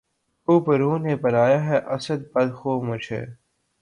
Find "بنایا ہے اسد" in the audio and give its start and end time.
1.15-2.19